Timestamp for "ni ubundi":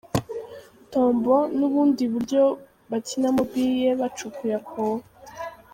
1.55-2.03